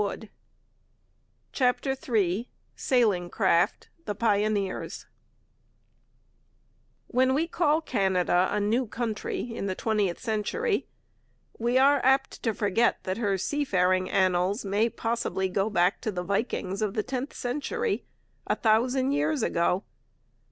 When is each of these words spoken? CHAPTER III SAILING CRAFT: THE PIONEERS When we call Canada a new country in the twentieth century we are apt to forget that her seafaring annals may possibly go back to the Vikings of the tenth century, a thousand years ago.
CHAPTER 1.51 1.91
III 2.09 2.49
SAILING 2.75 3.29
CRAFT: 3.29 3.89
THE 4.05 4.15
PIONEERS 4.15 5.05
When 7.05 7.35
we 7.35 7.47
call 7.47 7.81
Canada 7.81 8.47
a 8.49 8.59
new 8.59 8.87
country 8.87 9.41
in 9.55 9.67
the 9.67 9.75
twentieth 9.75 10.17
century 10.17 10.87
we 11.59 11.77
are 11.77 12.03
apt 12.03 12.41
to 12.41 12.55
forget 12.55 13.03
that 13.03 13.17
her 13.17 13.37
seafaring 13.37 14.09
annals 14.09 14.65
may 14.65 14.89
possibly 14.89 15.47
go 15.47 15.69
back 15.69 16.01
to 16.01 16.11
the 16.11 16.23
Vikings 16.23 16.81
of 16.81 16.95
the 16.95 17.03
tenth 17.03 17.35
century, 17.35 18.03
a 18.47 18.55
thousand 18.55 19.11
years 19.11 19.43
ago. 19.43 19.83